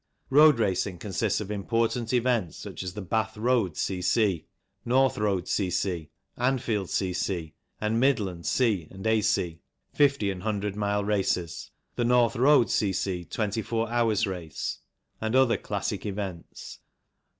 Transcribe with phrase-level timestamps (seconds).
[0.31, 4.47] Road racing consists of important events such as the Bath Road C.C.,
[4.83, 8.87] North Road C.C., Anfield C.C., and Midland C.
[8.89, 9.61] and A.C.
[9.93, 13.25] fifty and hundred mile races; the North Road C.C.
[13.25, 14.79] 24 hours race;
[15.21, 16.79] and other classic events.